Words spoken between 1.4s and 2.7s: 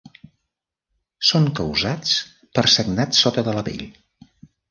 causats per